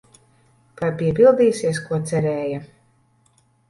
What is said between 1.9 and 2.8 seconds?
ko cerēja?